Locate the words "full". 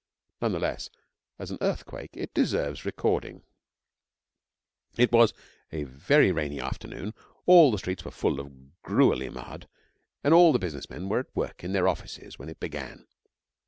8.09-8.39